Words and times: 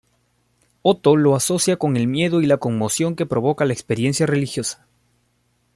Otto 0.81 1.15
lo 1.15 1.35
asocia 1.35 1.77
con 1.77 1.95
el 1.95 2.07
miedo 2.07 2.41
y 2.41 2.47
la 2.47 2.57
conmoción 2.57 3.15
que 3.15 3.27
provoca 3.27 3.65
la 3.65 3.73
experiencia 3.73 4.25
religiosa. 4.25 4.87